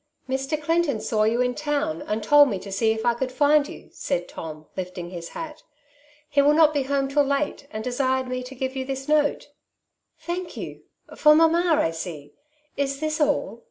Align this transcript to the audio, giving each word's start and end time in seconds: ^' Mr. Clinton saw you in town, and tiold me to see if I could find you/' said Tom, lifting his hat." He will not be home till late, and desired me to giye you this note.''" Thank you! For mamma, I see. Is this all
^' 0.29 0.33
Mr. 0.33 0.59
Clinton 0.59 0.99
saw 0.99 1.25
you 1.25 1.41
in 1.41 1.53
town, 1.53 2.01
and 2.07 2.23
tiold 2.23 2.49
me 2.49 2.57
to 2.57 2.71
see 2.71 2.91
if 2.91 3.05
I 3.05 3.13
could 3.13 3.31
find 3.31 3.67
you/' 3.67 3.91
said 3.93 4.27
Tom, 4.27 4.65
lifting 4.75 5.11
his 5.11 5.29
hat." 5.37 5.61
He 6.27 6.41
will 6.41 6.55
not 6.55 6.73
be 6.73 6.81
home 6.81 7.07
till 7.07 7.21
late, 7.23 7.67
and 7.69 7.83
desired 7.83 8.27
me 8.27 8.41
to 8.41 8.55
giye 8.55 8.73
you 8.73 8.83
this 8.83 9.07
note.''" 9.07 9.49
Thank 10.25 10.57
you! 10.57 10.81
For 11.15 11.35
mamma, 11.35 11.77
I 11.79 11.91
see. 11.91 12.33
Is 12.75 12.99
this 12.99 13.21
all 13.21 13.59